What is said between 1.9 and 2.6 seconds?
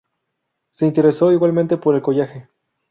el collage.